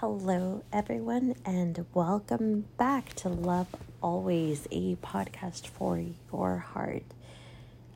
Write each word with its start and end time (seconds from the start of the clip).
Hello, 0.00 0.62
everyone, 0.72 1.34
and 1.44 1.84
welcome 1.92 2.66
back 2.76 3.14
to 3.14 3.28
Love 3.28 3.66
Always, 4.00 4.68
a 4.70 4.94
podcast 4.94 5.66
for 5.66 6.00
your 6.32 6.58
heart. 6.58 7.02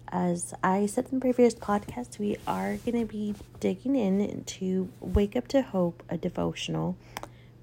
As 0.09 0.53
I 0.65 0.87
said 0.87 1.07
in 1.13 1.21
previous 1.21 1.55
podcasts, 1.55 2.19
we 2.19 2.39
are 2.45 2.75
going 2.79 2.99
to 2.99 3.05
be 3.05 3.37
digging 3.61 3.95
in 3.95 4.43
to 4.43 4.89
Wake 4.99 5.37
Up 5.37 5.47
to 5.47 5.63
Hope, 5.63 6.03
a 6.09 6.17
devotional 6.17 6.97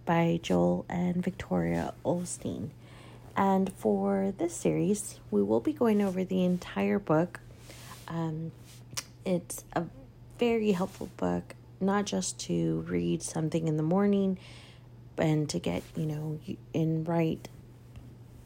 by 0.05 0.39
Joel 0.41 0.85
and 0.87 1.21
Victoria 1.21 1.93
Osteen. 2.05 2.69
And 3.35 3.73
for 3.73 4.33
this 4.37 4.55
series, 4.55 5.19
we 5.31 5.43
will 5.43 5.59
be 5.59 5.73
going 5.73 6.01
over 6.01 6.23
the 6.23 6.45
entire 6.45 6.97
book. 6.97 7.41
Um, 8.07 8.53
it's 9.25 9.65
a 9.73 9.83
very 10.39 10.71
helpful 10.71 11.09
book, 11.17 11.55
not 11.81 12.05
just 12.05 12.39
to 12.39 12.85
read 12.87 13.21
something 13.23 13.67
in 13.67 13.77
the 13.77 13.83
morning 13.83 14.37
and 15.17 15.49
to 15.49 15.59
get, 15.59 15.83
you 15.95 16.05
know, 16.05 16.39
in 16.73 17.03
right 17.03 17.47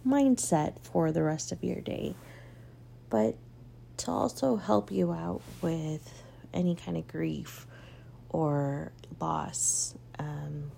mindset 0.05 0.79
for 0.81 1.11
the 1.11 1.23
rest 1.23 1.51
of 1.51 1.63
your 1.63 1.79
day, 1.81 2.15
but 3.09 3.35
to 3.97 4.11
also 4.11 4.55
help 4.55 4.91
you 4.91 5.11
out 5.13 5.41
with 5.61 6.23
any 6.53 6.75
kind 6.75 6.97
of 6.97 7.07
grief 7.07 7.67
or 8.29 8.91
loss, 9.19 9.95
um, 10.19 10.71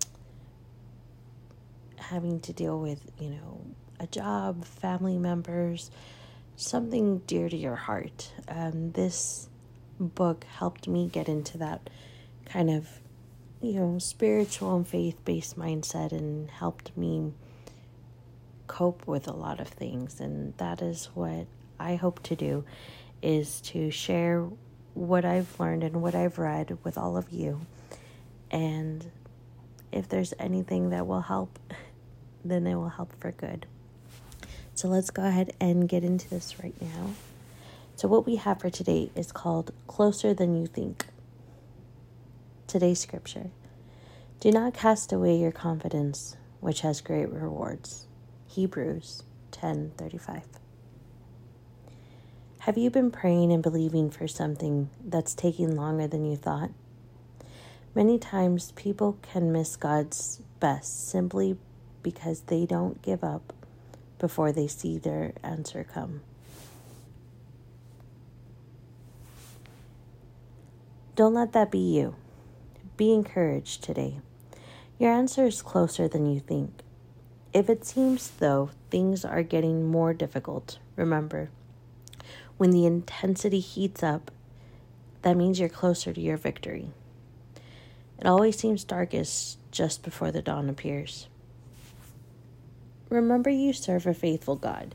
having 1.96 2.40
to 2.40 2.52
deal 2.52 2.78
with, 2.78 3.10
you 3.18 3.30
know, 3.30 3.60
a 3.98 4.06
job, 4.06 4.64
family 4.64 5.18
members, 5.18 5.90
something 6.56 7.18
dear 7.26 7.48
to 7.48 7.56
your 7.56 7.76
heart. 7.76 8.32
Um, 8.48 8.92
this 8.92 9.48
book 9.98 10.44
helped 10.44 10.86
me 10.86 11.08
get 11.08 11.28
into 11.28 11.58
that 11.58 11.88
kind 12.46 12.70
of, 12.70 12.88
you 13.60 13.74
know, 13.74 13.98
spiritual 13.98 14.76
and 14.76 14.86
faith 14.86 15.22
based 15.24 15.58
mindset 15.58 16.12
and 16.12 16.50
helped 16.50 16.96
me 16.96 17.32
cope 18.66 19.06
with 19.06 19.28
a 19.28 19.32
lot 19.32 19.60
of 19.60 19.68
things. 19.68 20.20
And 20.20 20.56
that 20.58 20.82
is 20.82 21.06
what 21.14 21.46
I 21.78 21.96
hope 21.96 22.22
to 22.24 22.36
do 22.36 22.64
is 23.22 23.60
to 23.62 23.90
share 23.90 24.46
what 24.94 25.24
I've 25.24 25.58
learned 25.60 25.84
and 25.84 26.00
what 26.00 26.14
I've 26.14 26.38
read 26.38 26.78
with 26.82 26.96
all 26.96 27.16
of 27.16 27.30
you. 27.30 27.60
And 28.50 29.10
if 29.92 30.08
there's 30.08 30.32
anything 30.38 30.90
that 30.90 31.06
will 31.06 31.22
help, 31.22 31.58
then 32.44 32.66
it 32.66 32.74
will 32.74 32.88
help 32.88 33.12
for 33.20 33.32
good. 33.32 33.66
So 34.74 34.88
let's 34.88 35.10
go 35.10 35.24
ahead 35.24 35.54
and 35.60 35.88
get 35.88 36.04
into 36.04 36.28
this 36.28 36.62
right 36.62 36.74
now. 36.80 37.10
So, 37.96 38.08
what 38.08 38.26
we 38.26 38.36
have 38.36 38.60
for 38.60 38.68
today 38.68 39.10
is 39.14 39.32
called 39.32 39.72
Closer 39.86 40.34
Than 40.34 40.60
You 40.60 40.66
Think. 40.66 41.06
Today's 42.66 42.98
scripture 42.98 43.50
Do 44.40 44.50
not 44.50 44.74
cast 44.74 45.12
away 45.12 45.36
your 45.38 45.52
confidence, 45.52 46.36
which 46.58 46.80
has 46.80 47.00
great 47.00 47.30
rewards. 47.30 48.06
Hebrews 48.48 49.22
10:35. 49.52 50.42
Have 52.58 52.76
you 52.76 52.90
been 52.90 53.12
praying 53.12 53.52
and 53.52 53.62
believing 53.62 54.10
for 54.10 54.26
something 54.26 54.90
that's 55.00 55.32
taking 55.32 55.76
longer 55.76 56.08
than 56.08 56.24
you 56.24 56.36
thought? 56.36 56.70
Many 57.94 58.18
times 58.18 58.72
people 58.72 59.16
can 59.22 59.52
miss 59.52 59.76
God's 59.76 60.40
best 60.58 61.08
simply 61.08 61.56
because 62.02 62.40
they 62.40 62.66
don't 62.66 63.00
give 63.00 63.22
up 63.22 63.52
before 64.18 64.50
they 64.50 64.66
see 64.66 64.98
their 64.98 65.34
answer 65.44 65.84
come. 65.84 66.22
Don't 71.14 71.34
let 71.34 71.52
that 71.52 71.70
be 71.70 71.78
you. 71.78 72.16
Be 72.96 73.12
encouraged 73.12 73.82
today. 73.82 74.20
Your 74.98 75.12
answer 75.12 75.44
is 75.46 75.60
closer 75.60 76.08
than 76.08 76.32
you 76.32 76.40
think. 76.40 76.70
If 77.52 77.68
it 77.68 77.84
seems, 77.84 78.30
though, 78.30 78.70
things 78.90 79.24
are 79.24 79.42
getting 79.42 79.86
more 79.86 80.14
difficult, 80.14 80.78
remember 80.96 81.50
when 82.56 82.70
the 82.70 82.86
intensity 82.86 83.60
heats 83.60 84.02
up, 84.02 84.30
that 85.22 85.36
means 85.36 85.60
you're 85.60 85.68
closer 85.68 86.12
to 86.12 86.20
your 86.20 86.36
victory. 86.36 86.90
It 88.18 88.26
always 88.26 88.58
seems 88.58 88.84
darkest 88.84 89.58
just 89.70 90.02
before 90.02 90.30
the 90.30 90.40
dawn 90.40 90.70
appears. 90.70 91.28
Remember, 93.10 93.50
you 93.50 93.72
serve 93.72 94.06
a 94.06 94.14
faithful 94.14 94.56
God. 94.56 94.94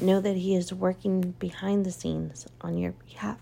Know 0.00 0.20
that 0.20 0.36
He 0.36 0.54
is 0.54 0.72
working 0.72 1.34
behind 1.38 1.86
the 1.86 1.92
scenes 1.92 2.46
on 2.60 2.76
your 2.76 2.92
behalf. 2.92 3.38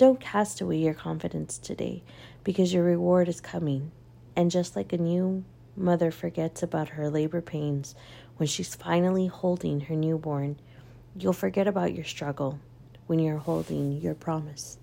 Don't 0.00 0.18
cast 0.18 0.62
away 0.62 0.78
your 0.78 0.94
confidence 0.94 1.58
today 1.58 2.02
because 2.42 2.72
your 2.72 2.84
reward 2.84 3.28
is 3.28 3.42
coming. 3.42 3.90
And 4.34 4.50
just 4.50 4.74
like 4.74 4.94
a 4.94 4.96
new 4.98 5.44
mother 5.76 6.10
forgets 6.10 6.62
about 6.62 6.88
her 6.88 7.10
labor 7.10 7.42
pains 7.42 7.94
when 8.38 8.46
she's 8.46 8.74
finally 8.74 9.26
holding 9.26 9.82
her 9.82 9.94
newborn, 9.94 10.56
You'll 11.18 11.34
forget 11.34 11.66
about 11.66 11.94
your 11.94 12.04
struggle 12.04 12.60
when 13.06 13.18
you're 13.18 13.36
holding 13.36 14.00
your 14.00 14.14
promise. 14.14 14.78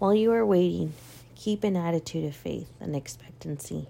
While 0.00 0.14
you 0.14 0.32
are 0.32 0.44
waiting, 0.44 0.94
keep 1.36 1.62
an 1.62 1.76
attitude 1.76 2.24
of 2.24 2.34
faith 2.34 2.72
and 2.80 2.96
expectancy. 2.96 3.86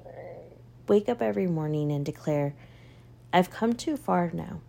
Wake 0.87 1.09
up 1.09 1.23
every 1.23 1.47
morning 1.47 1.91
and 1.91 2.05
declare, 2.05 2.53
I've 3.33 3.51
come 3.51 3.73
too 3.73 3.97
far 3.97 4.31
now. 4.35 4.61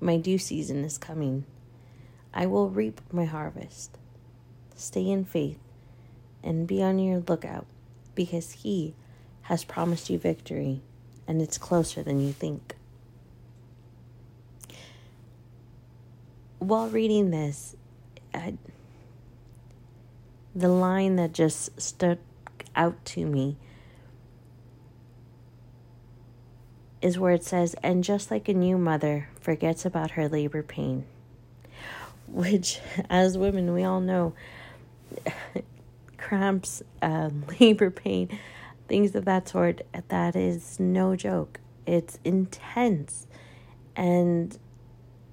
My 0.00 0.16
due 0.16 0.38
season 0.38 0.82
is 0.82 0.96
coming. 0.96 1.44
I 2.34 2.46
will 2.46 2.68
reap 2.68 3.00
my 3.10 3.24
harvest. 3.24 3.96
Stay 4.76 5.08
in 5.08 5.24
faith 5.24 5.58
and 6.42 6.66
be 6.66 6.82
on 6.82 6.98
your 6.98 7.20
lookout 7.20 7.66
because 8.14 8.52
He 8.52 8.94
has 9.42 9.64
promised 9.64 10.10
you 10.10 10.18
victory 10.18 10.82
and 11.26 11.40
it's 11.40 11.56
closer 11.56 12.02
than 12.02 12.20
you 12.20 12.32
think. 12.32 12.74
while 16.64 16.88
reading 16.88 17.30
this, 17.30 17.76
I, 18.32 18.54
the 20.54 20.68
line 20.68 21.16
that 21.16 21.32
just 21.32 21.80
stuck 21.80 22.18
out 22.74 23.04
to 23.04 23.26
me 23.26 23.56
is 27.02 27.18
where 27.18 27.34
it 27.34 27.44
says, 27.44 27.74
and 27.82 28.02
just 28.02 28.30
like 28.30 28.48
a 28.48 28.54
new 28.54 28.78
mother 28.78 29.28
forgets 29.38 29.84
about 29.84 30.12
her 30.12 30.28
labor 30.28 30.62
pain, 30.62 31.04
which, 32.34 32.80
as 33.08 33.38
women, 33.38 33.72
we 33.72 33.84
all 33.84 34.00
know 34.00 34.34
cramps, 36.18 36.82
um, 37.00 37.44
labor 37.60 37.90
pain, 37.90 38.38
things 38.88 39.14
of 39.14 39.24
that 39.24 39.48
sort, 39.48 39.82
that 40.08 40.34
is 40.34 40.80
no 40.80 41.14
joke. 41.14 41.60
It's 41.86 42.18
intense. 42.24 43.28
And 43.94 44.58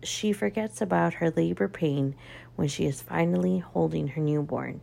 she 0.03 0.31
forgets 0.31 0.79
about 0.79 1.15
her 1.15 1.31
labor 1.31 1.67
pain 1.67 2.15
when 2.55 2.67
she 2.67 2.85
is 2.85 3.01
finally 3.01 3.57
holding 3.57 4.09
her 4.09 4.21
newborn. 4.21 4.81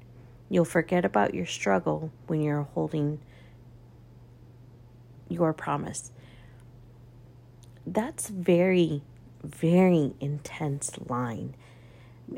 You'll 0.49 0.65
forget 0.65 1.05
about 1.05 1.35
your 1.35 1.47
struggle 1.47 2.11
when 2.27 2.41
you're 2.41 2.69
holding 2.75 3.21
your 5.29 5.53
promise. 5.53 6.11
That's 7.87 8.29
very, 8.29 9.03
very 9.45 10.15
intense 10.21 10.91
line. 11.07 11.55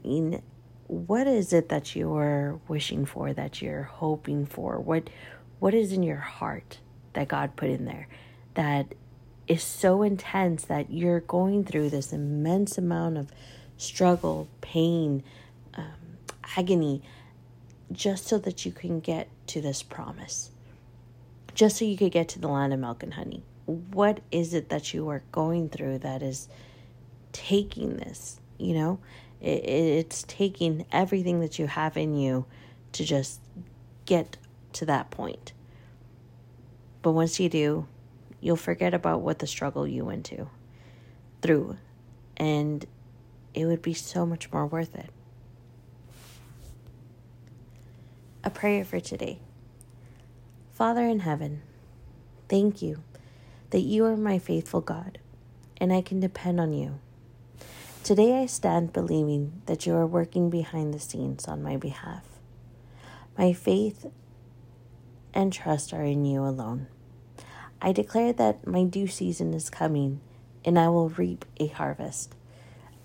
Mean, 0.04 0.42
what 0.86 1.26
is 1.26 1.52
it 1.52 1.68
that 1.68 1.94
you're 1.94 2.60
wishing 2.68 3.04
for, 3.04 3.32
that 3.32 3.62
you're 3.62 3.84
hoping 3.84 4.46
for? 4.46 4.78
What 4.78 5.10
what 5.58 5.74
is 5.74 5.92
in 5.92 6.02
your 6.02 6.16
heart 6.16 6.78
that 7.12 7.28
God 7.28 7.56
put 7.56 7.68
in 7.68 7.84
there 7.84 8.08
that 8.54 8.94
is 9.46 9.62
so 9.62 10.02
intense 10.02 10.64
that 10.64 10.90
you're 10.90 11.20
going 11.20 11.64
through 11.64 11.90
this 11.90 12.12
immense 12.12 12.78
amount 12.78 13.18
of 13.18 13.32
struggle, 13.76 14.48
pain, 14.60 15.22
um, 15.74 16.18
agony, 16.56 17.02
just 17.92 18.26
so 18.26 18.38
that 18.38 18.64
you 18.64 18.72
can 18.72 19.00
get 19.00 19.28
to 19.48 19.60
this 19.60 19.82
promise, 19.82 20.50
just 21.54 21.78
so 21.78 21.84
you 21.84 21.96
could 21.96 22.12
get 22.12 22.28
to 22.28 22.38
the 22.38 22.48
land 22.48 22.72
of 22.72 22.78
milk 22.78 23.02
and 23.02 23.14
honey. 23.14 23.42
What 23.66 24.20
is 24.30 24.54
it 24.54 24.68
that 24.68 24.94
you 24.94 25.08
are 25.08 25.22
going 25.32 25.68
through 25.68 25.98
that 25.98 26.22
is 26.22 26.48
taking 27.32 27.96
this? 27.96 28.40
You 28.58 28.74
know, 28.74 28.98
it, 29.40 29.64
it's 29.64 30.24
taking 30.26 30.86
everything 30.92 31.40
that 31.40 31.58
you 31.58 31.66
have 31.66 31.96
in 31.96 32.14
you 32.14 32.46
to 32.92 33.04
just 33.04 33.40
get 34.04 34.36
to 34.74 34.86
that 34.86 35.10
point. 35.10 35.52
But 37.02 37.12
once 37.12 37.40
you 37.40 37.48
do, 37.48 37.86
you'll 38.40 38.56
forget 38.56 38.94
about 38.94 39.20
what 39.20 39.38
the 39.38 39.46
struggle 39.46 39.86
you 39.86 40.04
went 40.04 40.24
to 40.26 40.48
through 41.42 41.76
and 42.36 42.86
it 43.54 43.66
would 43.66 43.82
be 43.82 43.94
so 43.94 44.24
much 44.24 44.52
more 44.52 44.66
worth 44.66 44.94
it. 44.94 45.10
A 48.42 48.50
prayer 48.50 48.84
for 48.84 49.00
today. 49.00 49.38
Father 50.72 51.06
in 51.06 51.20
heaven, 51.20 51.62
thank 52.48 52.80
you 52.80 53.02
that 53.70 53.80
you 53.80 54.04
are 54.06 54.16
my 54.16 54.38
faithful 54.38 54.80
God 54.80 55.18
and 55.76 55.92
I 55.92 56.00
can 56.00 56.20
depend 56.20 56.60
on 56.60 56.72
you. 56.72 56.98
Today 58.02 58.40
I 58.40 58.46
stand 58.46 58.94
believing 58.94 59.60
that 59.66 59.86
you 59.86 59.94
are 59.94 60.06
working 60.06 60.48
behind 60.48 60.94
the 60.94 60.98
scenes 60.98 61.46
on 61.46 61.62
my 61.62 61.76
behalf. 61.76 62.24
My 63.38 63.52
faith 63.52 64.06
and 65.34 65.52
trust 65.52 65.92
are 65.92 66.02
in 66.02 66.24
you 66.24 66.42
alone. 66.42 66.86
I 67.80 67.92
declare 67.92 68.32
that 68.32 68.66
my 68.66 68.84
due 68.84 69.06
season 69.06 69.52
is 69.52 69.68
coming 69.68 70.20
and 70.64 70.78
I 70.78 70.88
will 70.88 71.10
reap 71.10 71.44
a 71.58 71.66
harvest. 71.68 72.34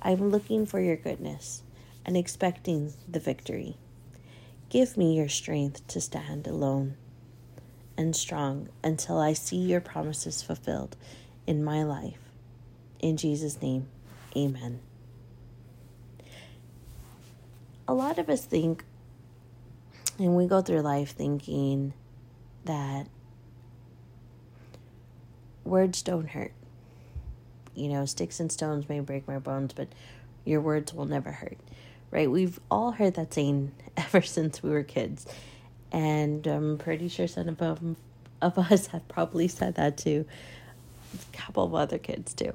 I'm 0.02 0.30
looking 0.30 0.66
for 0.66 0.80
your 0.80 0.96
goodness 0.96 1.62
and 2.06 2.16
expecting 2.16 2.94
the 3.08 3.20
victory. 3.20 3.76
Give 4.70 4.96
me 4.96 5.18
your 5.18 5.30
strength 5.30 5.86
to 5.88 6.02
stand 6.02 6.48
alone 6.48 6.96
and 7.98 8.16
strong 8.16 8.70
until 8.84 9.20
I 9.20 9.34
see 9.34 9.58
your 9.58 9.82
promises 9.82 10.42
fulfilled 10.42 10.96
in 11.46 11.64
my 11.64 11.84
life. 11.84 12.32
In 13.00 13.18
Jesus' 13.18 13.62
name, 13.62 13.88
amen. 14.36 14.80
A 17.88 17.94
lot 17.94 18.18
of 18.18 18.30
us 18.30 18.46
think, 18.46 18.84
and 20.18 20.36
we 20.36 20.48
go 20.48 20.62
through 20.62 20.82
life 20.82 21.12
thinking 21.12 21.94
that 22.66 23.08
words 25.64 26.02
don't 26.02 26.30
hurt. 26.30 26.54
You 27.76 27.90
know, 27.90 28.06
sticks 28.06 28.40
and 28.40 28.52
stones 28.52 28.88
may 28.88 29.02
break 29.02 29.28
my 29.28 29.40
bones, 29.40 29.74
but 29.74 29.90
your 30.46 30.62
words 30.62 30.94
will 30.94 31.06
never 31.06 31.32
hurt. 31.32 31.58
Right? 32.12 32.32
We've 32.32 32.60
all 32.72 32.92
heard 32.92 33.16
that 33.16 33.34
saying 33.34 33.72
ever 33.98 34.22
since 34.22 34.64
we 34.64 34.70
were 34.70 34.84
kids. 34.84 35.26
And 35.92 36.46
I'm 36.48 36.78
pretty 36.78 37.08
sure 37.10 37.28
some 37.28 37.50
of, 37.50 37.58
them, 37.58 37.98
of 38.42 38.58
us 38.58 38.88
have 38.88 39.08
probably 39.08 39.48
said 39.48 39.76
that 39.76 39.98
to 40.00 40.26
a 41.14 41.38
couple 41.38 41.64
of 41.64 41.76
other 41.76 41.98
kids 41.98 42.34
too. 42.34 42.54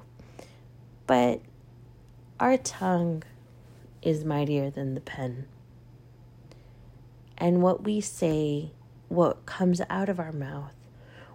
But 1.06 1.40
our 2.40 2.56
tongue 2.56 3.22
is 4.00 4.24
mightier 4.24 4.70
than 4.70 4.94
the 4.94 5.00
pen. 5.00 5.46
And 7.36 7.62
what 7.62 7.84
we 7.84 8.00
say, 8.00 8.70
what 9.08 9.44
comes 9.44 9.82
out 9.90 10.08
of 10.08 10.18
our 10.18 10.32
mouth, 10.32 10.72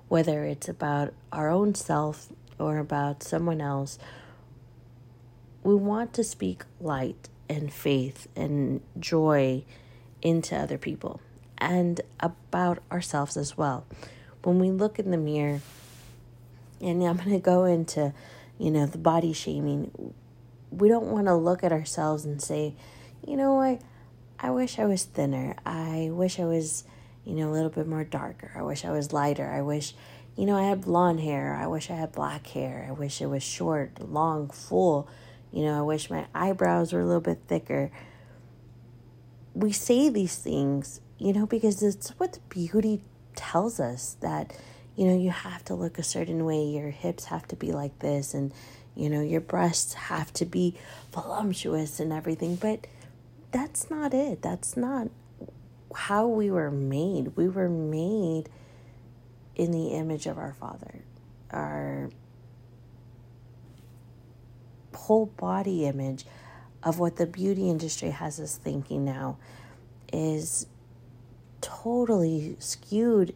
whether 0.07 0.43
it's 0.43 0.67
about 0.67 1.13
our 1.31 1.49
own 1.49 1.75
self 1.75 2.29
or 2.57 2.79
about 2.79 3.21
someone 3.21 3.61
else, 3.61 3.99
we 5.63 5.75
want 5.75 6.13
to 6.13 6.23
speak 6.23 6.63
light 6.81 7.29
and 7.47 7.71
faith 7.71 8.27
and 8.35 8.81
joy 8.99 9.63
into 10.23 10.55
other 10.55 10.79
people 10.79 11.21
and 11.59 12.01
about 12.19 12.79
ourselves 12.91 13.37
as 13.37 13.55
well. 13.55 13.85
When 14.43 14.57
we 14.57 14.71
look 14.71 14.97
in 14.97 15.11
the 15.11 15.17
mirror, 15.17 15.61
and 16.81 17.03
I'm 17.03 17.17
going 17.17 17.29
to 17.29 17.39
go 17.39 17.65
into, 17.65 18.13
you 18.57 18.71
know, 18.71 18.87
the 18.87 18.97
body 18.97 19.33
shaming, 19.33 20.13
we 20.71 20.87
don't 20.89 21.07
want 21.07 21.27
to 21.27 21.35
look 21.35 21.63
at 21.63 21.71
ourselves 21.71 22.25
and 22.25 22.41
say, 22.41 22.75
you 23.25 23.37
know 23.37 23.53
what, 23.53 23.81
I 24.39 24.51
wish 24.51 24.79
I 24.79 24.85
was 24.85 25.03
thinner. 25.03 25.55
I 25.65 26.09
wish 26.11 26.39
I 26.39 26.45
was, 26.45 26.83
you 27.23 27.33
know, 27.33 27.49
a 27.49 27.53
little 27.53 27.69
bit 27.69 27.87
more 27.87 28.03
darker. 28.03 28.51
I 28.55 28.61
wish 28.61 28.85
I 28.85 28.91
was 28.91 29.13
lighter. 29.13 29.49
I 29.49 29.61
wish, 29.61 29.95
you 30.35 30.45
know, 30.45 30.57
I 30.57 30.63
had 30.63 30.81
blonde 30.81 31.21
hair. 31.21 31.55
I 31.55 31.67
wish 31.67 31.89
I 31.89 31.95
had 31.95 32.11
black 32.11 32.47
hair. 32.47 32.85
I 32.87 32.91
wish 32.91 33.21
it 33.21 33.27
was 33.27 33.43
short, 33.43 33.99
long, 34.01 34.49
full. 34.49 35.07
You 35.51 35.63
know, 35.63 35.79
I 35.79 35.81
wish 35.81 36.09
my 36.09 36.27
eyebrows 36.35 36.91
were 36.91 36.99
a 36.99 37.05
little 37.05 37.21
bit 37.21 37.39
thicker. 37.47 37.91
We 39.53 39.71
say 39.71 40.09
these 40.09 40.35
things, 40.35 40.99
you 41.17 41.31
know, 41.31 41.45
because 41.45 41.81
it's 41.81 42.09
what 42.17 42.33
the 42.33 42.41
beauty 42.49 43.01
tells 43.35 43.79
us 43.79 44.17
that, 44.19 44.53
you 44.97 45.07
know, 45.07 45.17
you 45.17 45.29
have 45.29 45.63
to 45.65 45.75
look 45.75 45.97
a 45.97 46.03
certain 46.03 46.43
way, 46.43 46.63
your 46.63 46.89
hips 46.89 47.25
have 47.25 47.47
to 47.47 47.55
be 47.55 47.71
like 47.71 47.99
this, 47.99 48.33
and, 48.33 48.53
you 48.95 49.09
know, 49.09 49.21
your 49.21 49.41
breasts 49.41 49.93
have 49.93 50.31
to 50.33 50.45
be 50.45 50.75
voluptuous 51.11 51.99
and 51.99 52.13
everything. 52.13 52.55
But 52.55 52.87
that's 53.51 53.89
not 53.89 54.13
it. 54.13 54.41
That's 54.41 54.75
not 54.77 55.09
how 55.93 56.27
we 56.27 56.49
were 56.49 56.71
made. 56.71 57.35
We 57.35 57.47
were 57.47 57.69
made 57.69 58.49
in 59.55 59.71
the 59.71 59.89
image 59.89 60.25
of 60.25 60.37
our 60.37 60.53
Father. 60.53 61.01
Our 61.51 62.09
whole 64.93 65.27
body 65.27 65.85
image 65.85 66.25
of 66.83 66.99
what 66.99 67.17
the 67.17 67.25
beauty 67.25 67.69
industry 67.69 68.09
has 68.09 68.39
us 68.39 68.57
thinking 68.57 69.05
now 69.05 69.37
is 70.11 70.67
totally 71.61 72.55
skewed 72.59 73.35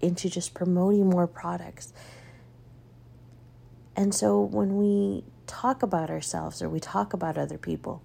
into 0.00 0.28
just 0.28 0.54
promoting 0.54 1.08
more 1.08 1.26
products. 1.26 1.92
And 3.96 4.14
so 4.14 4.40
when 4.40 4.76
we 4.76 5.24
talk 5.46 5.82
about 5.82 6.10
ourselves 6.10 6.60
or 6.60 6.68
we 6.68 6.80
talk 6.80 7.14
about 7.14 7.38
other 7.38 7.56
people, 7.56 8.02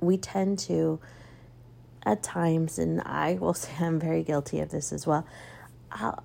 we 0.00 0.18
tend 0.18 0.58
to, 0.60 1.00
at 2.04 2.22
times, 2.22 2.78
and 2.78 3.00
I 3.02 3.34
will 3.34 3.54
say 3.54 3.72
I'm 3.80 3.98
very 3.98 4.22
guilty 4.22 4.60
of 4.60 4.70
this 4.70 4.92
as 4.92 5.06
well, 5.06 5.26
I'll, 5.90 6.22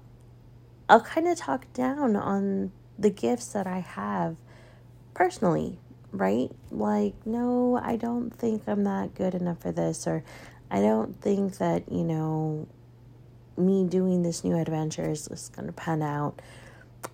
I'll 0.89 1.01
kind 1.01 1.27
of 1.27 1.38
talk 1.38 1.71
down 1.74 2.16
on 2.16 2.71
the 2.98 3.10
gifts 3.10 3.48
that 3.54 3.66
I 3.66 3.80
have 3.80 4.36
personally, 5.13 5.80
right? 6.12 6.51
Like, 6.72 7.13
no, 7.25 7.80
I 7.81 7.95
don't 7.95 8.31
think 8.31 8.63
I'm 8.68 8.83
that 8.83 9.15
good 9.15 9.36
enough 9.36 9.62
for 9.62 9.72
this, 9.72 10.07
or 10.07 10.24
I 10.69 10.81
don't 10.81 11.19
think 11.22 11.57
that, 11.60 11.89
you 11.92 12.04
know, 12.04 12.68
me 13.56 13.86
doing 13.86 14.24
this 14.24 14.44
new 14.44 14.57
adventure 14.57 15.10
is 15.10 15.27
just 15.27 15.54
going 15.54 15.68
to 15.68 15.74
pan 15.74 16.01
out. 16.01 16.42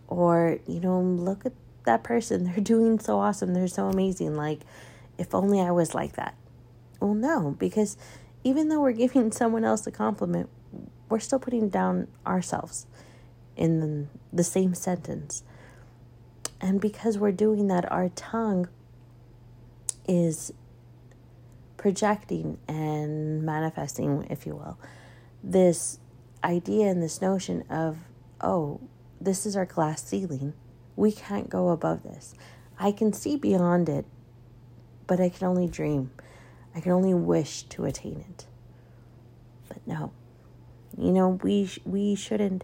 Or, 0.08 0.60
you 0.68 0.80
know, 0.80 1.00
look 1.00 1.46
at 1.46 1.54
that 1.86 2.04
person. 2.04 2.44
They're 2.54 2.64
doing 2.64 3.00
so 3.00 3.20
awesome. 3.20 3.54
They're 3.54 3.68
so 3.68 3.88
amazing. 3.88 4.36
Like, 4.36 4.62
if 5.18 5.34
only 5.34 5.62
I 5.62 5.72
was 5.72 5.94
like 5.94 6.14
that. 6.14 6.36
Well, 7.00 7.14
no, 7.14 7.56
because 7.58 7.98
even 8.44 8.70
though 8.70 8.82
we're 8.82 8.92
giving 8.92 9.32
someone 9.34 9.64
else 9.64 9.86
a 9.88 9.92
compliment, 9.92 10.50
we're 11.10 11.20
still 11.20 11.40
putting 11.40 11.70
down 11.70 12.08
ourselves 12.26 12.88
in 13.56 14.10
the, 14.34 14.44
same 14.44 14.74
sentence. 14.74 15.44
And 16.60 16.82
because 16.82 17.18
we're 17.18 17.32
doing 17.32 17.68
that, 17.68 17.90
our 17.92 18.10
tongue 18.10 18.68
is 20.08 20.52
projecting 21.78 22.58
and 22.68 23.44
manifesting, 23.44 24.28
if 24.30 24.46
you 24.46 24.56
will, 24.56 24.78
this 25.44 26.00
idea 26.44 26.88
and 26.88 27.02
this 27.02 27.22
notion 27.22 27.64
of, 27.70 27.98
oh, 28.42 28.82
this 29.26 29.46
is 29.46 29.56
our 29.56 29.66
glass 29.66 30.04
ceiling. 30.04 30.54
We 30.96 31.12
can't 31.12 31.50
go 31.50 31.70
above 31.70 32.04
this. 32.04 32.34
I 32.80 32.92
can 32.92 33.12
see 33.14 33.36
beyond 33.36 33.90
it, 33.90 34.06
but 35.08 35.20
I 35.20 35.30
can 35.30 35.48
only 35.48 35.68
dream. 35.68 36.12
I 36.74 36.80
can 36.80 36.92
only 36.92 37.14
wish 37.14 37.64
to 37.64 37.86
attain 37.86 38.24
it. 38.30 38.46
But 39.68 39.86
no. 39.86 40.12
You 40.98 41.12
know, 41.12 41.40
we 41.42 41.70
we 41.86 42.16
shouldn't 42.16 42.64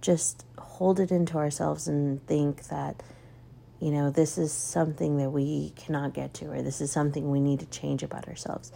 just 0.00 0.44
hold 0.58 1.00
it 1.00 1.10
into 1.10 1.36
ourselves 1.36 1.86
and 1.86 2.24
think 2.26 2.64
that 2.68 3.02
you 3.80 3.92
know, 3.92 4.10
this 4.10 4.38
is 4.38 4.52
something 4.52 5.18
that 5.18 5.30
we 5.30 5.72
cannot 5.76 6.12
get 6.12 6.34
to, 6.34 6.50
or 6.50 6.62
this 6.62 6.80
is 6.80 6.90
something 6.90 7.30
we 7.30 7.40
need 7.40 7.60
to 7.60 7.66
change 7.66 8.02
about 8.02 8.26
ourselves, 8.26 8.72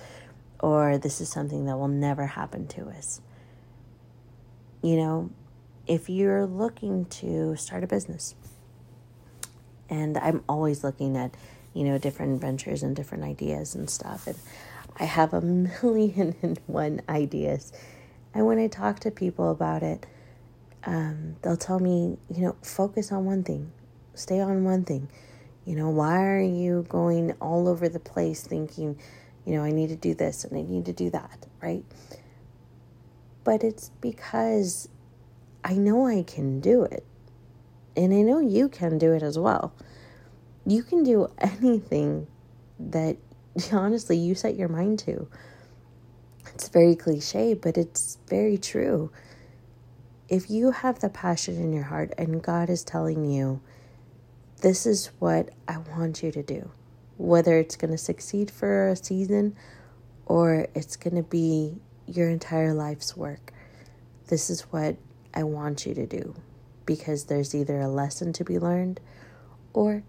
or 0.60 0.96
this 0.96 1.20
is 1.20 1.28
something 1.28 1.64
that 1.66 1.76
will 1.76 1.88
never 1.88 2.26
happen 2.26 2.68
to 2.68 2.88
us. 2.88 3.20
You 4.80 4.96
know, 4.96 5.30
if 5.86 6.08
you're 6.08 6.46
looking 6.46 7.06
to 7.06 7.56
start 7.56 7.84
a 7.84 7.86
business, 7.86 8.34
and 9.88 10.16
I'm 10.18 10.42
always 10.48 10.82
looking 10.82 11.16
at, 11.16 11.34
you 11.74 11.84
know, 11.84 11.98
different 11.98 12.40
ventures 12.40 12.82
and 12.82 12.96
different 12.96 13.24
ideas 13.24 13.74
and 13.74 13.88
stuff, 13.90 14.26
and 14.26 14.36
I 14.98 15.04
have 15.04 15.32
a 15.32 15.40
million 15.82 16.34
and 16.42 16.60
one 16.66 17.02
ideas. 17.08 17.72
And 18.34 18.46
when 18.46 18.58
I 18.58 18.68
talk 18.68 19.00
to 19.00 19.10
people 19.10 19.50
about 19.50 19.82
it, 19.82 20.06
um, 20.84 21.36
they'll 21.42 21.56
tell 21.56 21.78
me, 21.78 22.16
you 22.34 22.42
know, 22.42 22.56
focus 22.62 23.12
on 23.12 23.24
one 23.24 23.42
thing 23.44 23.72
stay 24.14 24.40
on 24.40 24.64
one 24.64 24.84
thing. 24.84 25.08
You 25.64 25.76
know, 25.76 25.90
why 25.90 26.24
are 26.24 26.40
you 26.40 26.84
going 26.88 27.32
all 27.40 27.68
over 27.68 27.88
the 27.88 28.00
place 28.00 28.42
thinking, 28.42 28.98
you 29.44 29.54
know, 29.54 29.62
I 29.62 29.70
need 29.70 29.88
to 29.88 29.96
do 29.96 30.14
this 30.14 30.44
and 30.44 30.58
I 30.58 30.62
need 30.62 30.86
to 30.86 30.92
do 30.92 31.10
that, 31.10 31.46
right? 31.62 31.84
But 33.44 33.62
it's 33.62 33.90
because 34.00 34.88
I 35.64 35.74
know 35.74 36.06
I 36.06 36.22
can 36.22 36.60
do 36.60 36.82
it. 36.82 37.04
And 37.96 38.12
I 38.12 38.22
know 38.22 38.40
you 38.40 38.68
can 38.68 38.98
do 38.98 39.12
it 39.12 39.22
as 39.22 39.38
well. 39.38 39.72
You 40.66 40.82
can 40.82 41.04
do 41.04 41.28
anything 41.38 42.26
that 42.78 43.16
honestly 43.72 44.16
you 44.16 44.34
set 44.34 44.56
your 44.56 44.68
mind 44.68 44.98
to. 45.00 45.28
It's 46.54 46.68
very 46.68 46.96
cliche, 46.96 47.54
but 47.54 47.78
it's 47.78 48.18
very 48.28 48.58
true. 48.58 49.10
If 50.28 50.50
you 50.50 50.70
have 50.70 51.00
the 51.00 51.08
passion 51.08 51.56
in 51.56 51.72
your 51.72 51.84
heart 51.84 52.12
and 52.18 52.42
God 52.42 52.70
is 52.70 52.82
telling 52.82 53.24
you, 53.30 53.60
this 54.60 54.86
is 54.86 55.10
what 55.18 55.50
I 55.68 55.78
want 55.78 56.22
you 56.22 56.30
to 56.32 56.42
do. 56.42 56.70
Whether 57.18 57.58
it's 57.58 57.76
going 57.76 57.90
to 57.90 57.98
succeed 57.98 58.50
for 58.50 58.88
a 58.88 58.96
season 58.96 59.56
or 60.26 60.66
it's 60.74 60.96
going 60.96 61.16
to 61.16 61.22
be 61.22 61.76
your 62.06 62.28
entire 62.28 62.72
life's 62.72 63.16
work, 63.16 63.52
this 64.28 64.50
is 64.50 64.62
what 64.62 64.96
I 65.34 65.44
want 65.44 65.86
you 65.86 65.94
to 65.94 66.06
do 66.06 66.34
because 66.84 67.24
there's 67.24 67.54
either 67.54 67.80
a 67.80 67.88
lesson 67.88 68.32
to 68.34 68.44
be 68.44 68.58
learned 68.58 69.00
or 69.72 70.02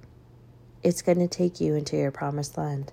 it's 0.81 1.01
going 1.01 1.19
to 1.19 1.27
take 1.27 1.61
you 1.61 1.75
into 1.75 1.95
your 1.95 2.11
promised 2.11 2.57
land. 2.57 2.91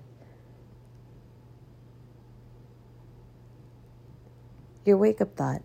Your 4.85 4.97
wake 4.97 5.21
up 5.21 5.35
thought 5.35 5.61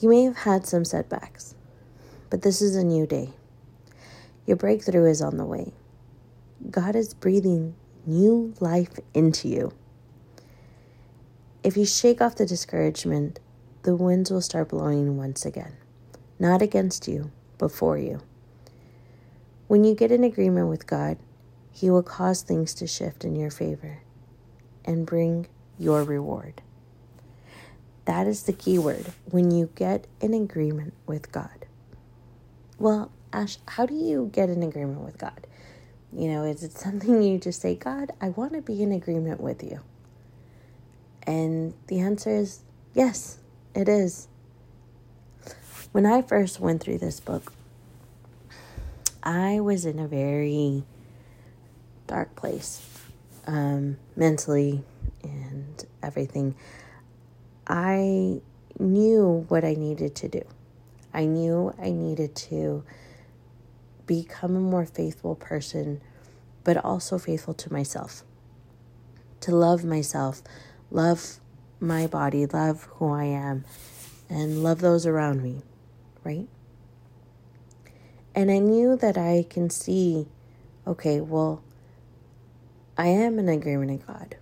You 0.00 0.08
may 0.10 0.24
have 0.24 0.36
had 0.38 0.66
some 0.66 0.84
setbacks, 0.84 1.54
but 2.28 2.42
this 2.42 2.60
is 2.60 2.76
a 2.76 2.84
new 2.84 3.06
day. 3.06 3.30
Your 4.44 4.56
breakthrough 4.56 5.06
is 5.06 5.22
on 5.22 5.38
the 5.38 5.46
way. 5.46 5.72
God 6.70 6.96
is 6.96 7.14
breathing 7.14 7.74
new 8.04 8.54
life 8.60 8.98
into 9.14 9.48
you. 9.48 9.72
If 11.62 11.76
you 11.76 11.86
shake 11.86 12.20
off 12.20 12.36
the 12.36 12.44
discouragement, 12.44 13.40
the 13.84 13.96
winds 13.96 14.30
will 14.30 14.42
start 14.42 14.70
blowing 14.70 15.16
once 15.18 15.46
again, 15.46 15.74
not 16.38 16.62
against 16.62 17.08
you, 17.08 17.30
but 17.58 17.72
for 17.72 17.98
you. 17.98 18.20
When 19.68 19.84
you 19.84 19.94
get 19.94 20.12
in 20.12 20.24
agreement 20.24 20.68
with 20.68 20.86
God, 20.86 21.18
He 21.72 21.90
will 21.90 22.02
cause 22.02 22.42
things 22.42 22.74
to 22.74 22.86
shift 22.86 23.24
in 23.24 23.36
your 23.36 23.50
favor 23.50 24.00
and 24.84 25.06
bring 25.06 25.46
your 25.78 26.04
reward. 26.04 26.62
That 28.06 28.26
is 28.26 28.44
the 28.44 28.52
key 28.54 28.78
word 28.78 29.12
when 29.30 29.50
you 29.50 29.70
get 29.74 30.06
in 30.20 30.34
agreement 30.34 30.94
with 31.06 31.32
God. 31.32 31.66
Well, 32.78 33.12
Ash, 33.32 33.58
how 33.68 33.86
do 33.86 33.94
you 33.94 34.30
get 34.32 34.50
in 34.50 34.62
agreement 34.62 35.00
with 35.00 35.18
God? 35.18 35.46
You 36.12 36.28
know, 36.28 36.44
is 36.44 36.62
it 36.62 36.72
something 36.72 37.22
you 37.22 37.38
just 37.38 37.60
say, 37.60 37.74
God, 37.76 38.12
I 38.20 38.30
want 38.30 38.54
to 38.54 38.62
be 38.62 38.82
in 38.82 38.92
agreement 38.92 39.40
with 39.40 39.62
you? 39.62 39.80
And 41.24 41.74
the 41.88 42.00
answer 42.00 42.30
is 42.30 42.60
yes, 42.94 43.38
it 43.74 43.88
is. 43.88 44.28
When 45.92 46.06
I 46.06 46.22
first 46.22 46.60
went 46.60 46.82
through 46.82 46.98
this 46.98 47.20
book, 47.20 47.52
I 49.22 49.60
was 49.60 49.84
in 49.84 49.98
a 49.98 50.06
very 50.06 50.84
dark 52.06 52.34
place 52.36 52.86
um, 53.46 53.96
mentally 54.16 54.82
and 55.22 55.84
everything. 56.02 56.54
I 57.66 58.40
knew 58.78 59.44
what 59.48 59.64
I 59.64 59.74
needed 59.74 60.14
to 60.16 60.28
do. 60.28 60.42
I 61.12 61.26
knew 61.26 61.72
I 61.80 61.90
needed 61.90 62.34
to 62.36 62.84
become 64.06 64.56
a 64.56 64.60
more 64.60 64.84
faithful 64.84 65.34
person, 65.36 66.00
but 66.64 66.76
also 66.76 67.18
faithful 67.18 67.54
to 67.54 67.72
myself. 67.72 68.24
To 69.40 69.54
love 69.54 69.84
myself, 69.84 70.42
love 70.90 71.38
my 71.80 72.06
body, 72.06 72.46
love 72.46 72.84
who 72.94 73.12
I 73.12 73.24
am, 73.24 73.64
and 74.28 74.62
love 74.62 74.80
those 74.80 75.06
around 75.06 75.42
me, 75.42 75.62
right? 76.24 76.48
And 78.34 78.50
I 78.50 78.58
knew 78.58 78.96
that 78.96 79.16
I 79.16 79.46
can 79.48 79.70
see, 79.70 80.26
okay, 80.86 81.20
well, 81.20 81.62
I 82.96 83.08
am 83.08 83.38
in 83.38 83.48
agreement 83.48 83.90
with 83.90 84.06
God. 84.06 84.36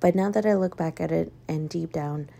But 0.00 0.14
now 0.14 0.30
that 0.30 0.46
I 0.46 0.54
look 0.54 0.76
back 0.76 1.00
at 1.00 1.10
it 1.10 1.32
and 1.48 1.68
deep 1.68 1.92
down, 1.92 2.30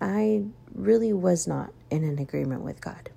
I 0.00 0.44
really 0.74 1.12
was 1.12 1.46
not 1.46 1.72
in 1.90 2.02
an 2.04 2.18
agreement 2.18 2.62
with 2.62 2.80
God. 2.80 3.10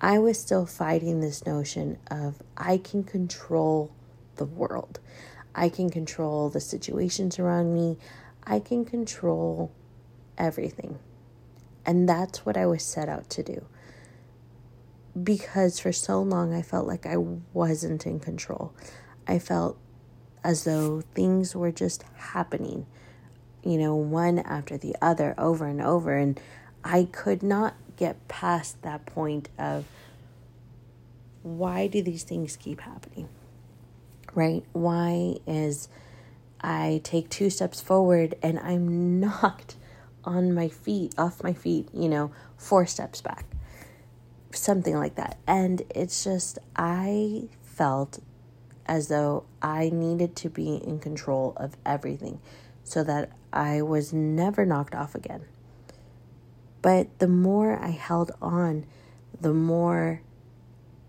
I 0.00 0.18
was 0.18 0.38
still 0.38 0.66
fighting 0.66 1.20
this 1.20 1.46
notion 1.46 1.98
of 2.10 2.42
I 2.56 2.78
can 2.78 3.04
control 3.04 3.90
the 4.36 4.44
world. 4.44 5.00
I 5.56 5.70
can 5.70 5.88
control 5.88 6.50
the 6.50 6.60
situations 6.60 7.38
around 7.38 7.72
me. 7.72 7.96
I 8.44 8.60
can 8.60 8.84
control 8.84 9.72
everything. 10.36 10.98
And 11.86 12.06
that's 12.06 12.44
what 12.44 12.58
I 12.58 12.66
was 12.66 12.82
set 12.82 13.08
out 13.08 13.30
to 13.30 13.42
do. 13.42 13.64
Because 15.20 15.80
for 15.80 15.92
so 15.92 16.20
long 16.20 16.52
I 16.52 16.60
felt 16.60 16.86
like 16.86 17.06
I 17.06 17.16
wasn't 17.16 18.04
in 18.04 18.20
control. 18.20 18.74
I 19.26 19.38
felt 19.38 19.78
as 20.44 20.64
though 20.64 21.00
things 21.14 21.56
were 21.56 21.72
just 21.72 22.04
happening, 22.16 22.86
you 23.64 23.78
know, 23.78 23.96
one 23.96 24.38
after 24.40 24.76
the 24.76 24.94
other 25.00 25.34
over 25.38 25.66
and 25.66 25.80
over. 25.80 26.14
And 26.14 26.38
I 26.84 27.08
could 27.10 27.42
not 27.42 27.74
get 27.96 28.28
past 28.28 28.82
that 28.82 29.06
point 29.06 29.48
of 29.58 29.86
why 31.42 31.86
do 31.86 32.02
these 32.02 32.24
things 32.24 32.56
keep 32.56 32.82
happening? 32.82 33.30
Right? 34.36 34.64
Why 34.72 35.38
is 35.46 35.88
I 36.60 37.00
take 37.04 37.30
two 37.30 37.48
steps 37.48 37.80
forward 37.80 38.34
and 38.42 38.58
I'm 38.58 39.18
knocked 39.20 39.76
on 40.24 40.52
my 40.52 40.68
feet, 40.68 41.14
off 41.16 41.42
my 41.42 41.54
feet, 41.54 41.88
you 41.94 42.08
know, 42.08 42.30
four 42.58 42.84
steps 42.84 43.22
back? 43.22 43.46
Something 44.52 44.96
like 44.96 45.14
that. 45.14 45.38
And 45.46 45.82
it's 45.94 46.22
just, 46.22 46.58
I 46.76 47.48
felt 47.62 48.18
as 48.84 49.08
though 49.08 49.44
I 49.62 49.88
needed 49.88 50.36
to 50.36 50.50
be 50.50 50.76
in 50.76 50.98
control 50.98 51.54
of 51.56 51.74
everything 51.86 52.38
so 52.84 53.02
that 53.04 53.32
I 53.54 53.80
was 53.80 54.12
never 54.12 54.66
knocked 54.66 54.94
off 54.94 55.14
again. 55.14 55.46
But 56.82 57.20
the 57.20 57.26
more 57.26 57.82
I 57.82 57.88
held 57.88 58.32
on, 58.42 58.84
the 59.40 59.54
more 59.54 60.20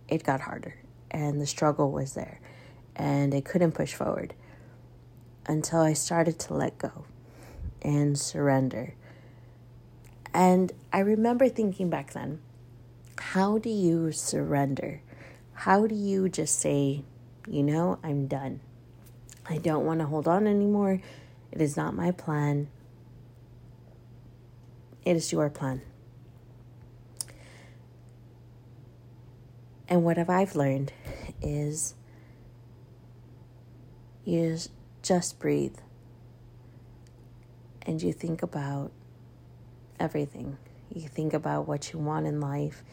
it 0.08 0.24
got 0.24 0.40
harder 0.40 0.76
and 1.12 1.42
the 1.42 1.46
struggle 1.46 1.92
was 1.92 2.14
there 2.14 2.40
and 2.98 3.34
I 3.34 3.42
couldn't 3.42 3.74
push 3.74 3.94
forward 3.94 4.34
until 5.46 5.80
I 5.80 5.94
started 5.94 6.40
to 6.40 6.54
let 6.54 6.78
go 6.78 7.06
and 7.82 8.20
surrender. 8.20 8.96
And 10.34 10.74
I 10.92 11.00
remember 11.00 11.48
thinking 11.48 11.90
back 11.90 12.14
then, 12.14 12.42
how 13.18 13.60
do 13.60 13.70
you 13.70 14.12
surrender? 14.12 15.02
How 15.54 15.88
do 15.88 15.96
you 15.96 16.28
just 16.28 16.60
say, 16.60 17.04
you 17.48 17.64
know, 17.64 18.00
I'm 18.04 18.28
done? 18.28 18.60
I 19.50 19.58
don't 19.60 19.86
want 19.86 20.00
to 20.02 20.06
hold 20.06 20.28
on 20.28 20.46
anymore. 20.46 21.00
It 21.52 21.62
is 21.62 21.78
not 21.78 21.96
my 21.96 22.12
plan. 22.12 22.68
It 25.06 25.16
is 25.16 25.32
your 25.32 25.50
plan. 25.50 25.82
And 29.88 30.04
what 30.04 30.18
have 30.18 30.30
I've 30.30 30.56
learned 30.56 30.92
is 31.42 31.96
you 34.28 34.58
just 35.02 35.40
breathe 35.40 35.78
and 37.84 38.02
you 38.02 38.12
think 38.12 38.44
about 38.44 38.92
everything. 40.02 40.58
You 40.94 41.08
think 41.08 41.34
about 41.34 41.66
what 41.66 41.94
you 41.94 42.00
want 42.00 42.28
in 42.28 42.42
life. 42.42 42.84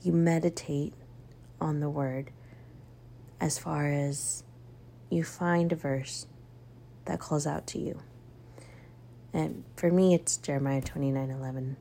You 0.00 0.12
meditate 0.12 0.94
on 1.60 1.80
the 1.80 1.90
word 1.90 2.30
as 3.38 3.58
far 3.58 3.92
as 3.92 4.44
you 5.10 5.24
find 5.24 5.72
a 5.72 5.76
verse 5.76 6.26
that 7.04 7.20
calls 7.20 7.46
out 7.46 7.66
to 7.66 7.78
you. 7.78 8.00
And 9.34 9.64
for 9.76 9.90
me, 9.90 10.14
it's 10.14 10.38
Jeremiah 10.38 10.80
29 10.80 11.30
11. 11.30 11.76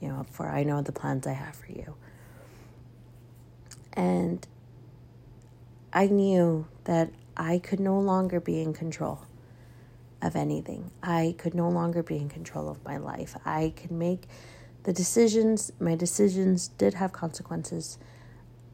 You 0.00 0.08
know, 0.08 0.26
for 0.30 0.48
I 0.48 0.62
know 0.62 0.80
the 0.80 0.92
plans 0.92 1.26
I 1.26 1.34
have 1.34 1.54
for 1.54 1.70
you. 1.70 1.96
And 3.92 4.46
I 5.92 6.06
knew 6.06 6.66
that 6.84 7.10
I 7.36 7.58
could 7.58 7.80
no 7.80 7.98
longer 7.98 8.40
be 8.40 8.60
in 8.60 8.72
control 8.72 9.22
of 10.20 10.36
anything. 10.36 10.90
I 11.02 11.34
could 11.38 11.54
no 11.54 11.68
longer 11.68 12.02
be 12.02 12.16
in 12.16 12.28
control 12.28 12.68
of 12.68 12.84
my 12.84 12.96
life. 12.96 13.36
I 13.44 13.72
could 13.76 13.90
make 13.90 14.28
the 14.84 14.92
decisions, 14.92 15.72
my 15.78 15.94
decisions 15.94 16.68
did 16.68 16.94
have 16.94 17.12
consequences 17.12 17.98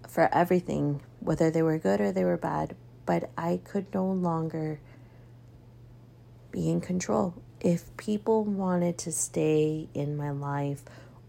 for 0.07 0.29
everything, 0.33 1.03
whether 1.21 1.51
they 1.51 1.63
were 1.63 1.79
good 1.79 2.01
or 2.01 2.13
they 2.13 2.25
were 2.25 2.37
bad, 2.37 2.75
but 3.05 3.31
I 3.37 3.61
could 3.65 3.93
no 3.95 4.07
longer 4.07 4.81
be 6.51 6.71
in 6.71 6.81
control. 6.81 7.35
If 7.61 7.95
people 7.97 8.45
wanted 8.45 8.97
to 8.99 9.13
stay 9.13 9.89
in 9.93 10.17
my 10.17 10.31
life 10.31 10.83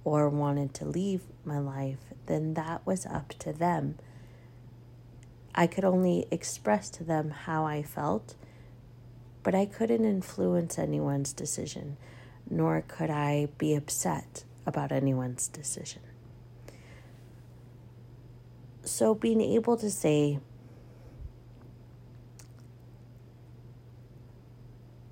or 0.03 0.29
wanted 0.29 0.73
to 0.75 0.85
leave 0.85 1.21
my 1.43 1.59
life, 1.59 1.99
then 2.25 2.53
that 2.53 2.85
was 2.85 3.05
up 3.05 3.29
to 3.39 3.51
them. 3.51 3.95
I 5.59 5.67
could 5.67 5.83
only 5.83 6.25
express 6.31 6.89
to 6.91 7.03
them 7.03 7.31
how 7.31 7.65
I 7.65 7.83
felt, 7.83 8.35
but 9.43 9.53
I 9.53 9.65
couldn't 9.65 10.05
influence 10.05 10.79
anyone's 10.79 11.33
decision, 11.33 11.97
nor 12.49 12.81
could 12.87 13.09
I 13.09 13.49
be 13.57 13.75
upset 13.75 14.45
about 14.65 14.93
anyone's 14.93 15.49
decision. 15.49 16.01
So, 18.85 19.13
being 19.13 19.41
able 19.41 19.75
to 19.75 19.91
say, 19.91 20.39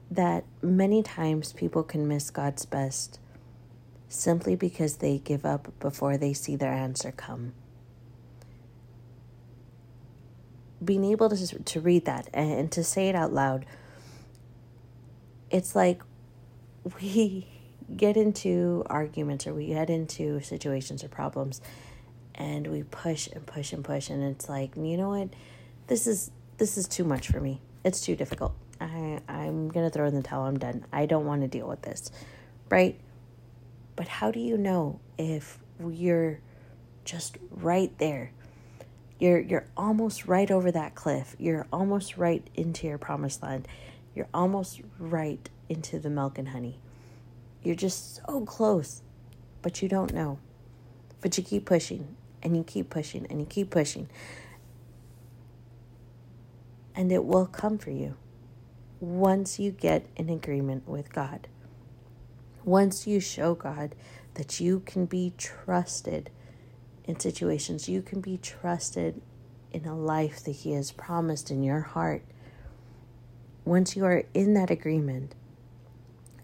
that 0.09 0.45
many 0.61 1.03
times 1.03 1.51
people 1.51 1.83
can 1.83 2.07
miss 2.07 2.29
God's 2.29 2.65
best 2.65 3.19
simply 4.07 4.55
because 4.55 4.95
they 4.95 5.17
give 5.17 5.45
up 5.45 5.77
before 5.81 6.15
they 6.15 6.31
see 6.31 6.55
their 6.55 6.71
answer 6.71 7.11
come. 7.11 7.51
Being 10.83 11.05
able 11.05 11.29
to, 11.29 11.59
to 11.63 11.79
read 11.79 12.05
that 12.05 12.29
and, 12.33 12.51
and 12.51 12.71
to 12.73 12.83
say 12.83 13.09
it 13.09 13.15
out 13.15 13.33
loud, 13.33 13.65
it's 15.49 15.75
like 15.75 16.01
we 17.01 17.47
get 17.95 18.17
into 18.17 18.83
arguments 18.87 19.47
or 19.47 19.53
we 19.53 19.67
get 19.67 19.89
into 19.89 20.41
situations 20.41 21.03
or 21.03 21.07
problems 21.07 21.61
and 22.35 22.67
we 22.67 22.83
push 22.83 23.27
and 23.27 23.45
push 23.45 23.71
and 23.71 23.83
push 23.83 24.09
and 24.09 24.21
it's 24.21 24.49
like 24.49 24.75
you 24.75 24.97
know 24.97 25.09
what 25.09 25.29
this 25.87 26.05
is 26.05 26.29
this 26.57 26.77
is 26.77 26.85
too 26.85 27.05
much 27.05 27.29
for 27.29 27.39
me 27.39 27.61
it's 27.85 28.01
too 28.01 28.13
difficult 28.13 28.53
I, 28.79 29.19
I'm 29.27 29.71
to 29.71 29.89
throw 29.89 30.07
in 30.07 30.15
the 30.15 30.23
towel. 30.23 30.45
I'm 30.45 30.59
done. 30.59 30.85
I 30.91 31.05
don't 31.05 31.25
want 31.25 31.41
to 31.41 31.47
deal 31.47 31.67
with 31.67 31.81
this. 31.81 32.11
Right? 32.69 32.99
But 33.95 34.07
how 34.07 34.31
do 34.31 34.39
you 34.39 34.57
know 34.57 34.99
if 35.17 35.59
you're 35.89 36.39
just 37.05 37.37
right 37.49 37.95
there? 37.97 38.31
You're 39.19 39.39
you're 39.39 39.65
almost 39.75 40.27
right 40.27 40.49
over 40.51 40.71
that 40.71 40.95
cliff. 40.95 41.35
You're 41.39 41.67
almost 41.73 42.17
right 42.17 42.47
into 42.55 42.87
your 42.87 42.97
promised 42.97 43.41
land. 43.41 43.67
You're 44.15 44.27
almost 44.33 44.81
right 44.99 45.49
into 45.69 45.99
the 45.99 46.09
milk 46.09 46.37
and 46.37 46.49
honey. 46.49 46.79
You're 47.63 47.75
just 47.75 48.15
so 48.17 48.41
close, 48.41 49.01
but 49.61 49.81
you 49.81 49.89
don't 49.89 50.13
know. 50.13 50.39
But 51.21 51.37
you 51.37 51.43
keep 51.43 51.65
pushing 51.65 52.15
and 52.43 52.55
you 52.55 52.63
keep 52.63 52.89
pushing 52.89 53.25
and 53.29 53.39
you 53.39 53.45
keep 53.45 53.71
pushing. 53.71 54.07
And 56.95 57.11
it 57.11 57.25
will 57.25 57.45
come 57.45 57.77
for 57.77 57.91
you 57.91 58.15
once 58.99 59.59
you 59.59 59.71
get 59.71 60.05
in 60.15 60.29
agreement 60.29 60.87
with 60.87 61.11
God. 61.13 61.47
Once 62.63 63.07
you 63.07 63.19
show 63.19 63.55
God 63.55 63.95
that 64.35 64.59
you 64.59 64.81
can 64.81 65.05
be 65.05 65.33
trusted 65.37 66.29
in 67.07 67.19
situations, 67.19 67.87
you 67.87 68.01
can 68.01 68.19
be 68.19 68.37
trusted 68.37 69.21
in 69.71 69.85
a 69.85 69.95
life 69.95 70.43
that 70.43 70.51
He 70.51 70.73
has 70.73 70.91
promised 70.91 71.49
in 71.49 71.63
your 71.63 71.79
heart. 71.79 72.23
Once 73.63 73.95
you 73.95 74.05
are 74.05 74.23
in 74.33 74.53
that 74.53 74.69
agreement, 74.69 75.33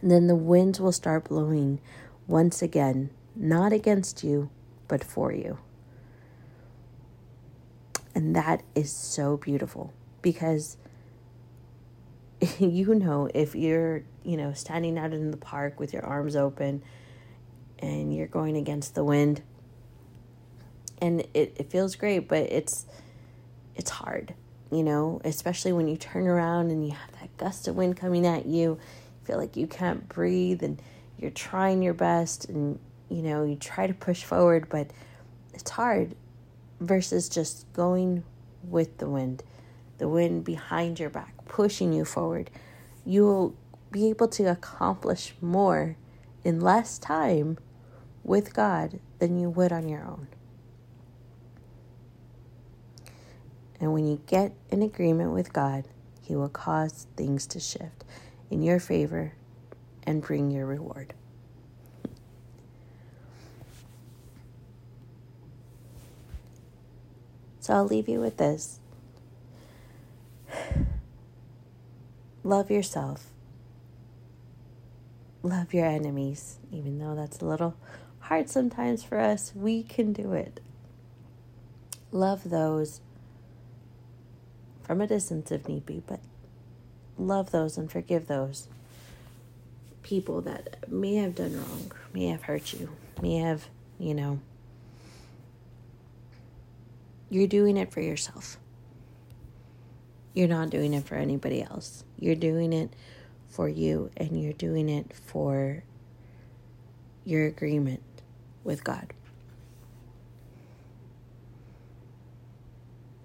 then 0.01 0.27
the 0.27 0.35
winds 0.35 0.79
will 0.79 0.91
start 0.91 1.25
blowing 1.25 1.79
once 2.27 2.61
again, 2.61 3.09
not 3.35 3.73
against 3.73 4.23
you, 4.23 4.49
but 4.87 5.03
for 5.03 5.31
you. 5.31 5.57
And 8.15 8.35
that 8.35 8.63
is 8.75 8.91
so 8.91 9.37
beautiful 9.37 9.93
because 10.21 10.77
you 12.59 12.95
know 12.95 13.29
if 13.33 13.55
you're, 13.55 14.03
you 14.23 14.37
know, 14.37 14.53
standing 14.53 14.97
out 14.97 15.13
in 15.13 15.31
the 15.31 15.37
park 15.37 15.79
with 15.79 15.93
your 15.93 16.05
arms 16.05 16.35
open 16.35 16.83
and 17.79 18.15
you're 18.15 18.27
going 18.27 18.55
against 18.55 18.95
the 18.95 19.03
wind 19.03 19.41
and 21.01 21.21
it, 21.33 21.55
it 21.57 21.69
feels 21.69 21.95
great, 21.95 22.27
but 22.27 22.43
it's 22.51 22.85
it's 23.75 23.89
hard, 23.89 24.33
you 24.71 24.83
know, 24.83 25.19
especially 25.23 25.73
when 25.73 25.87
you 25.87 25.97
turn 25.97 26.27
around 26.27 26.69
and 26.69 26.85
you 26.85 26.91
have 26.91 27.11
that 27.19 27.35
gust 27.37 27.67
of 27.67 27.75
wind 27.75 27.97
coming 27.97 28.25
at 28.25 28.45
you, 28.45 28.59
you 28.61 28.79
feel 29.25 29.37
like 29.37 29.57
you 29.57 29.67
can't 29.67 30.07
breathe 30.07 30.61
and 30.63 30.81
you're 31.17 31.31
trying 31.31 31.81
your 31.81 31.93
best 31.93 32.45
and 32.49 32.79
you 33.09 33.21
know, 33.21 33.43
you 33.43 33.55
try 33.55 33.87
to 33.87 33.93
push 33.93 34.23
forward, 34.23 34.69
but 34.69 34.87
it's 35.53 35.69
hard 35.69 36.15
versus 36.79 37.29
just 37.29 37.71
going 37.73 38.23
with 38.63 38.97
the 38.97 39.07
wind, 39.07 39.43
the 39.97 40.07
wind 40.07 40.43
behind 40.43 40.99
your 40.99 41.09
back, 41.09 41.33
pushing 41.45 41.93
you 41.93 42.05
forward. 42.05 42.49
You 43.05 43.25
will 43.25 43.55
be 43.91 44.09
able 44.09 44.27
to 44.29 44.45
accomplish 44.45 45.35
more 45.41 45.95
in 46.43 46.59
less 46.59 46.97
time 46.97 47.57
with 48.23 48.53
God 48.53 48.99
than 49.19 49.37
you 49.39 49.49
would 49.49 49.71
on 49.71 49.87
your 49.87 50.03
own. 50.03 50.27
And 53.83 53.91
when 53.91 54.07
you 54.07 54.21
get 54.27 54.53
in 54.71 54.81
agreement 54.81 55.33
with 55.33 55.51
God, 55.51 55.83
He 56.21 56.37
will 56.37 56.47
cause 56.47 57.05
things 57.17 57.45
to 57.47 57.59
shift 57.59 58.05
in 58.49 58.63
your 58.63 58.79
favor 58.79 59.33
and 60.03 60.21
bring 60.21 60.51
your 60.51 60.65
reward. 60.65 61.13
So 67.59 67.73
I'll 67.73 67.83
leave 67.83 68.07
you 68.07 68.21
with 68.21 68.37
this 68.37 68.79
love 72.45 72.71
yourself, 72.71 73.31
love 75.41 75.73
your 75.73 75.87
enemies, 75.87 76.57
even 76.71 76.99
though 76.99 77.15
that's 77.15 77.41
a 77.41 77.45
little 77.45 77.75
hard 78.19 78.49
sometimes 78.49 79.03
for 79.03 79.19
us. 79.19 79.51
We 79.53 79.83
can 79.83 80.13
do 80.13 80.31
it. 80.31 80.61
Love 82.13 82.49
those 82.49 83.01
from 84.83 85.01
a 85.01 85.07
distance 85.07 85.51
if 85.51 85.67
need 85.67 85.85
be, 85.85 86.03
but 86.05 86.19
love 87.17 87.51
those 87.51 87.77
and 87.77 87.91
forgive 87.91 88.27
those 88.27 88.67
people 90.03 90.41
that 90.41 90.89
may 90.91 91.15
have 91.15 91.35
done 91.35 91.55
wrong, 91.55 91.91
may 92.13 92.27
have 92.27 92.43
hurt 92.43 92.73
you, 92.73 92.89
may 93.21 93.37
have, 93.37 93.67
you 93.97 94.13
know, 94.13 94.39
you're 97.29 97.47
doing 97.47 97.77
it 97.77 97.91
for 97.91 98.01
yourself. 98.01 98.57
You're 100.33 100.47
not 100.47 100.69
doing 100.69 100.93
it 100.93 101.05
for 101.05 101.15
anybody 101.15 101.63
else. 101.63 102.03
You're 102.19 102.35
doing 102.35 102.73
it 102.73 102.93
for 103.49 103.69
you 103.69 104.09
and 104.17 104.41
you're 104.41 104.53
doing 104.53 104.89
it 104.89 105.13
for 105.13 105.83
your 107.23 107.45
agreement 107.45 108.01
with 108.63 108.83
God. 108.83 109.13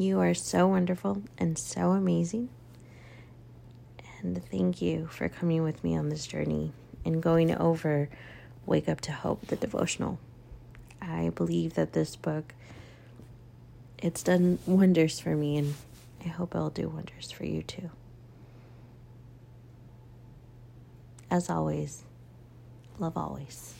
You 0.00 0.20
are 0.20 0.32
so 0.32 0.68
wonderful 0.68 1.22
and 1.38 1.58
so 1.58 1.90
amazing. 1.90 2.50
And 4.20 4.40
thank 4.48 4.80
you 4.80 5.08
for 5.08 5.28
coming 5.28 5.64
with 5.64 5.82
me 5.82 5.96
on 5.96 6.08
this 6.08 6.24
journey 6.24 6.70
and 7.04 7.20
going 7.20 7.52
over 7.52 8.08
Wake 8.64 8.88
Up 8.88 9.00
to 9.02 9.12
Hope, 9.12 9.48
the 9.48 9.56
devotional. 9.56 10.20
I 11.02 11.30
believe 11.30 11.74
that 11.74 11.94
this 11.94 12.14
book 12.14 12.54
it's 14.00 14.22
done 14.22 14.60
wonders 14.66 15.18
for 15.18 15.34
me, 15.34 15.56
and 15.56 15.74
I 16.24 16.28
hope 16.28 16.54
it'll 16.54 16.70
do 16.70 16.88
wonders 16.88 17.32
for 17.32 17.44
you 17.44 17.62
too. 17.64 17.90
As 21.28 21.50
always, 21.50 22.04
love 23.00 23.16
always. 23.16 23.74